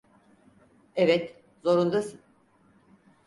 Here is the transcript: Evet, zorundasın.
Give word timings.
Evet, 0.95 1.43
zorundasın. 1.63 2.19